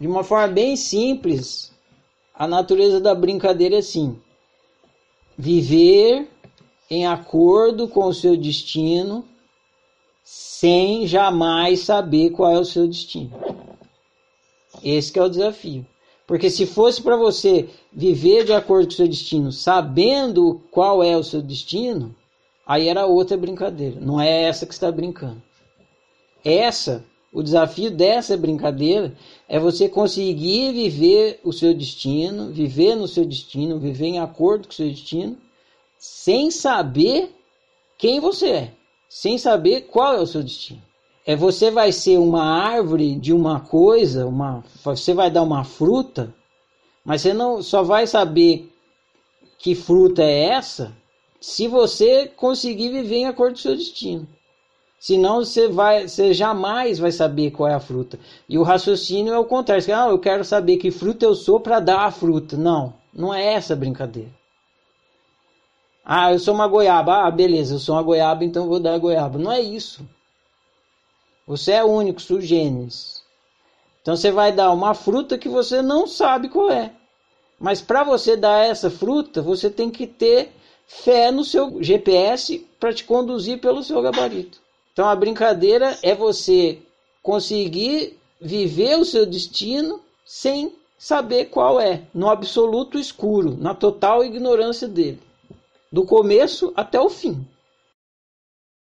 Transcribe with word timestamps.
De 0.00 0.06
uma 0.06 0.22
forma 0.22 0.48
bem 0.48 0.76
simples, 0.76 1.72
a 2.34 2.46
natureza 2.46 3.00
da 3.00 3.14
brincadeira 3.14 3.76
é 3.76 3.78
assim: 3.78 4.18
viver 5.36 6.28
em 6.90 7.06
acordo 7.06 7.88
com 7.88 8.06
o 8.06 8.14
seu 8.14 8.36
destino, 8.36 9.24
sem 10.22 11.06
jamais 11.06 11.80
saber 11.80 12.30
qual 12.30 12.52
é 12.52 12.58
o 12.58 12.64
seu 12.64 12.86
destino. 12.86 13.32
Esse 14.82 15.18
é 15.18 15.22
o 15.22 15.28
desafio. 15.28 15.86
Porque 16.26 16.50
se 16.50 16.66
fosse 16.66 17.02
para 17.02 17.16
você 17.16 17.68
viver 17.90 18.44
de 18.44 18.52
acordo 18.52 18.86
com 18.86 18.92
o 18.92 18.96
seu 18.96 19.08
destino, 19.08 19.50
sabendo 19.50 20.60
qual 20.70 21.02
é 21.02 21.16
o 21.16 21.24
seu 21.24 21.40
destino, 21.40 22.14
aí 22.66 22.86
era 22.86 23.06
outra 23.06 23.36
brincadeira. 23.36 23.98
Não 23.98 24.20
é 24.20 24.42
essa 24.42 24.66
que 24.66 24.74
está 24.74 24.92
brincando. 24.92 25.42
Essa, 26.44 27.02
o 27.32 27.42
desafio 27.42 27.90
dessa 27.90 28.36
brincadeira 28.36 29.14
é 29.48 29.58
você 29.58 29.88
conseguir 29.88 30.72
viver 30.72 31.40
o 31.44 31.52
seu 31.52 31.74
destino, 31.74 32.50
viver 32.50 32.94
no 32.94 33.06
seu 33.06 33.24
destino, 33.24 33.78
viver 33.78 34.06
em 34.06 34.18
acordo 34.18 34.66
com 34.66 34.72
o 34.72 34.76
seu 34.76 34.88
destino, 34.88 35.36
sem 35.98 36.50
saber 36.50 37.34
quem 37.98 38.20
você 38.20 38.48
é, 38.48 38.72
sem 39.08 39.36
saber 39.36 39.82
qual 39.82 40.14
é 40.14 40.20
o 40.20 40.26
seu 40.26 40.42
destino. 40.42 40.82
É 41.26 41.36
você 41.36 41.70
vai 41.70 41.92
ser 41.92 42.18
uma 42.18 42.42
árvore 42.42 43.14
de 43.16 43.34
uma 43.34 43.60
coisa, 43.60 44.26
uma, 44.26 44.64
você 44.82 45.12
vai 45.12 45.30
dar 45.30 45.42
uma 45.42 45.64
fruta, 45.64 46.34
mas 47.04 47.20
você 47.20 47.34
não 47.34 47.62
só 47.62 47.82
vai 47.82 48.06
saber 48.06 48.72
que 49.58 49.74
fruta 49.74 50.22
é 50.22 50.44
essa 50.44 50.96
se 51.40 51.68
você 51.68 52.26
conseguir 52.28 52.88
viver 52.88 53.16
em 53.16 53.26
acordo 53.26 53.52
com 53.52 53.58
o 53.58 53.62
seu 53.62 53.76
destino. 53.76 54.26
Senão 55.00 55.44
você, 55.44 55.68
vai, 55.68 56.08
você 56.08 56.34
jamais 56.34 56.98
vai 56.98 57.12
saber 57.12 57.52
qual 57.52 57.68
é 57.68 57.74
a 57.74 57.80
fruta. 57.80 58.18
E 58.48 58.58
o 58.58 58.64
raciocínio 58.64 59.32
é 59.32 59.38
o 59.38 59.44
contrário. 59.44 59.82
Você, 59.82 59.92
ah, 59.92 60.08
eu 60.08 60.18
quero 60.18 60.44
saber 60.44 60.76
que 60.76 60.90
fruta 60.90 61.24
eu 61.24 61.34
sou 61.34 61.60
para 61.60 61.78
dar 61.78 62.00
a 62.00 62.10
fruta. 62.10 62.56
Não, 62.56 62.92
não 63.12 63.32
é 63.32 63.54
essa 63.54 63.76
brincadeira. 63.76 64.30
Ah, 66.04 66.32
eu 66.32 66.38
sou 66.38 66.52
uma 66.54 66.66
goiaba. 66.66 67.26
Ah, 67.26 67.30
beleza, 67.30 67.74
eu 67.74 67.78
sou 67.78 67.94
uma 67.94 68.02
goiaba, 68.02 68.44
então 68.44 68.66
vou 68.66 68.80
dar 68.80 68.94
a 68.94 68.98
goiaba. 68.98 69.38
Não 69.38 69.52
é 69.52 69.60
isso. 69.60 70.04
Você 71.46 71.72
é 71.72 71.84
único, 71.84 72.20
sugênis. 72.20 73.22
Então 74.02 74.16
você 74.16 74.32
vai 74.32 74.50
dar 74.50 74.72
uma 74.72 74.94
fruta 74.94 75.38
que 75.38 75.48
você 75.48 75.80
não 75.80 76.06
sabe 76.06 76.48
qual 76.48 76.70
é. 76.70 76.92
Mas 77.58 77.80
para 77.80 78.02
você 78.02 78.36
dar 78.36 78.64
essa 78.64 78.90
fruta, 78.90 79.42
você 79.42 79.70
tem 79.70 79.90
que 79.90 80.06
ter 80.06 80.50
fé 80.86 81.30
no 81.30 81.44
seu 81.44 81.82
GPS 81.82 82.66
para 82.80 82.92
te 82.92 83.04
conduzir 83.04 83.60
pelo 83.60 83.82
seu 83.82 84.00
gabarito. 84.00 84.60
Então 84.98 85.08
a 85.08 85.14
brincadeira 85.14 85.96
é 86.02 86.12
você 86.12 86.80
conseguir 87.22 88.18
viver 88.40 88.98
o 88.98 89.04
seu 89.04 89.24
destino 89.24 90.00
sem 90.26 90.72
saber 90.98 91.44
qual 91.44 91.80
é, 91.80 92.02
no 92.12 92.28
absoluto 92.28 92.98
escuro, 92.98 93.56
na 93.56 93.76
total 93.76 94.24
ignorância 94.24 94.88
dele, 94.88 95.20
do 95.92 96.04
começo 96.04 96.72
até 96.74 97.00
o 97.00 97.08
fim. 97.08 97.46